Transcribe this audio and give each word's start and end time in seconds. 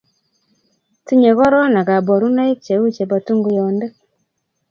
tinyei 1.05 1.37
korona 1.39 1.79
kaborunoik 1.87 2.57
cheu 2.65 2.83
chebo 2.95 3.17
tunguyonde 3.25 3.85